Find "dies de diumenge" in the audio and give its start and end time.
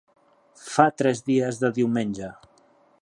1.27-2.31